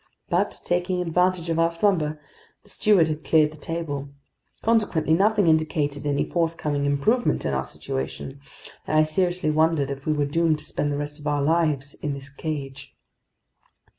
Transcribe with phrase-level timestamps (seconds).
[0.29, 2.19] But, taking advantage of our slumber,
[2.63, 4.09] the steward had cleared the table.
[4.63, 8.39] Consequently, nothing indicated any forthcoming improvement in our situation,
[8.87, 11.93] and I seriously wondered if we were doomed to spend the rest of our lives
[11.93, 12.95] in this cage.